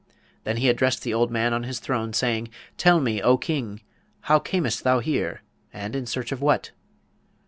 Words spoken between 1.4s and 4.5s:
on his throne, saying, 'Tell me, O King! how